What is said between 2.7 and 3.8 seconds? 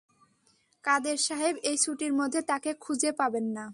খুঁজে পাবেন না।